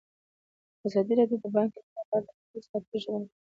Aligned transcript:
ازادي 0.87 1.13
راډیو 1.19 1.37
د 1.43 1.45
بانکي 1.55 1.79
نظام 1.83 1.93
په 1.95 2.01
اړه 2.17 2.21
د 2.25 2.27
حکومتي 2.37 2.59
ستراتیژۍ 2.65 3.07
ارزونه 3.09 3.25
کړې. 3.29 3.39